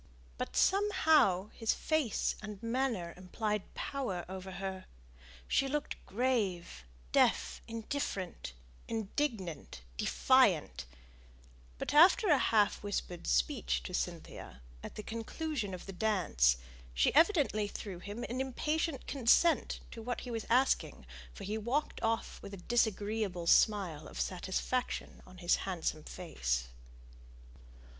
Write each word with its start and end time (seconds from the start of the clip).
But, 0.39 0.55
somehow, 0.57 1.49
his 1.53 1.75
face 1.75 2.33
and 2.41 2.63
manner 2.63 3.13
implied 3.15 3.71
power 3.75 4.25
over 4.27 4.53
her. 4.53 4.85
She 5.47 5.67
looked 5.67 6.03
grave, 6.07 6.85
deaf, 7.11 7.61
indifferent, 7.67 8.53
indignant, 8.87 9.81
defiant; 9.97 10.85
but, 11.77 11.93
after 11.93 12.29
a 12.29 12.39
half 12.39 12.81
whispered 12.81 13.27
speech 13.27 13.83
to 13.83 13.93
Cynthia, 13.93 14.63
at 14.81 14.95
the 14.95 15.03
conclusion 15.03 15.71
of 15.71 15.85
the 15.85 15.93
dance, 15.93 16.57
she 16.95 17.13
evidently 17.13 17.67
threw 17.67 17.99
him 17.99 18.23
an 18.27 18.41
impatient 18.41 19.05
consent 19.05 19.81
to 19.91 20.01
what 20.01 20.21
he 20.21 20.31
was 20.31 20.47
asking, 20.49 21.05
for 21.31 21.43
he 21.43 21.59
walked 21.59 22.01
off 22.01 22.41
with 22.41 22.55
a 22.55 22.65
disagreeable 22.65 23.45
smile 23.45 24.07
of 24.07 24.19
satisfaction 24.19 25.21
on 25.27 25.37
his 25.37 25.57
handsome 25.57 26.03
face. 26.03 26.69